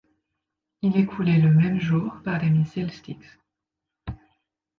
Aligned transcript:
Il 0.81 0.97
est 0.97 1.05
coulé 1.05 1.37
le 1.37 1.53
même 1.53 1.79
jour 1.79 2.17
par 2.25 2.39
des 2.41 2.49
missiles 2.49 2.91
Styx. 2.91 3.23